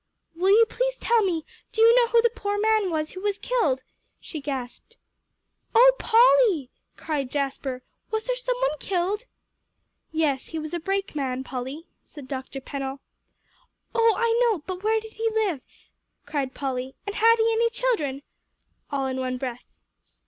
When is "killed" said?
3.37-3.83, 8.79-9.25